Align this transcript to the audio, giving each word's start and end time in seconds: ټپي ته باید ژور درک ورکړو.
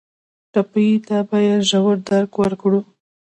ټپي 0.53 0.87
ته 1.07 1.17
باید 1.29 1.59
ژور 1.69 1.95
درک 2.07 2.31
ورکړو. 2.41 2.79